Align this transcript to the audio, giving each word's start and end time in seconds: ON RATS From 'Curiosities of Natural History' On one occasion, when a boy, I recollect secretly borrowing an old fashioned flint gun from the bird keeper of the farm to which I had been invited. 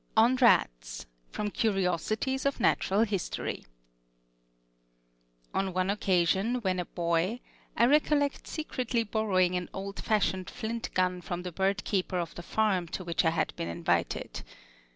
ON 0.17 0.35
RATS 0.37 1.05
From 1.29 1.51
'Curiosities 1.51 2.47
of 2.47 2.59
Natural 2.59 3.01
History' 3.03 3.67
On 5.53 5.73
one 5.73 5.91
occasion, 5.91 6.55
when 6.61 6.79
a 6.79 6.85
boy, 6.85 7.39
I 7.77 7.85
recollect 7.85 8.47
secretly 8.47 9.03
borrowing 9.03 9.53
an 9.55 9.69
old 9.75 10.03
fashioned 10.03 10.49
flint 10.49 10.91
gun 10.95 11.21
from 11.21 11.43
the 11.43 11.51
bird 11.51 11.83
keeper 11.83 12.17
of 12.17 12.33
the 12.33 12.41
farm 12.41 12.87
to 12.87 13.03
which 13.03 13.23
I 13.23 13.29
had 13.29 13.55
been 13.55 13.67
invited. 13.67 14.41